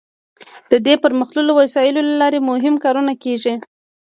[0.71, 3.53] د دې پرمختللو وسایلو له لارې مهم کارونه کیږي.